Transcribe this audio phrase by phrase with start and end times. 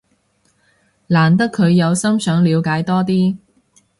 [1.05, 3.37] 難得佢有心想了解多啲